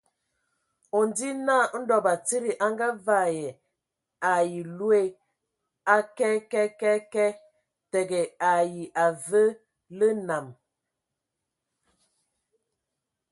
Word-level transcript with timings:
O 0.97 0.99
ndzi 1.07 1.29
naa 1.45 1.65
ndɔ 1.81 1.97
batsidi 2.05 2.51
a 2.65 2.67
ngavaɛ 2.73 3.45
ai 4.31 4.53
loe 4.77 5.01
a 5.95 5.95
kɛɛ 6.17 6.37
kɛé 6.51 6.65
kɛɛ, 7.13 7.27
tǝgǝ 7.91 8.21
ai 8.51 8.71
avǝǝ 9.03 9.43
lǝ 9.97 10.07
nam. 10.27 10.47